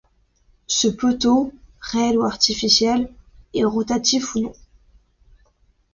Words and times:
Ce 0.65 0.87
poteau, 0.87 1.53
réel 1.79 2.17
ou 2.17 2.23
artificiel, 2.23 3.07
est 3.53 3.63
rotatif 3.65 4.33
ou 4.33 4.39
non. 4.41 4.53